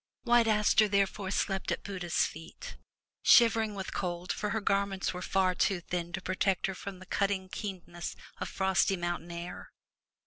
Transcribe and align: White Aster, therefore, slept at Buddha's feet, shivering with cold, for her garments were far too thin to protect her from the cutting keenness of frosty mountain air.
White 0.23 0.47
Aster, 0.47 0.87
therefore, 0.87 1.29
slept 1.29 1.71
at 1.71 1.83
Buddha's 1.83 2.25
feet, 2.25 2.75
shivering 3.21 3.75
with 3.75 3.93
cold, 3.93 4.31
for 4.33 4.49
her 4.49 4.59
garments 4.59 5.13
were 5.13 5.21
far 5.21 5.53
too 5.53 5.79
thin 5.79 6.11
to 6.13 6.21
protect 6.23 6.65
her 6.65 6.73
from 6.73 6.97
the 6.97 7.05
cutting 7.05 7.49
keenness 7.49 8.15
of 8.39 8.49
frosty 8.49 8.97
mountain 8.97 9.29
air. 9.29 9.69